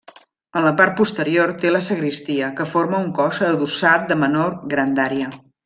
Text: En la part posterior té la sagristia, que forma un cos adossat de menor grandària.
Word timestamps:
En 0.59 0.63
la 0.67 0.71
part 0.79 0.95
posterior 1.01 1.53
té 1.65 1.73
la 1.75 1.81
sagristia, 1.89 2.49
que 2.61 2.67
forma 2.73 3.03
un 3.03 3.13
cos 3.21 3.43
adossat 3.51 4.09
de 4.15 4.19
menor 4.25 4.57
grandària. 4.75 5.33